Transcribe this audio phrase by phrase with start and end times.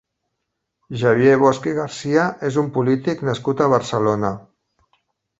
[1.01, 4.33] Xavier Bosch i Garcia és un polític nascut a Barcelona.